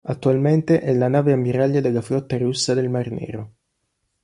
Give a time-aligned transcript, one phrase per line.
[0.03, 3.51] Attualmente è la nave ammiraglia della Flotta Russa del Mar Nero.